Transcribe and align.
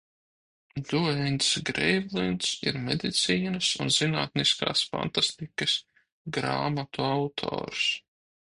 Dueins 0.91 1.49
Greivlins 1.69 2.49
ir 2.71 2.79
medicīnas 2.87 3.69
un 3.85 3.93
zinātniskās 3.99 4.83
fantastikas 4.95 5.79
grāmatu 6.39 7.07
autors. 7.13 7.87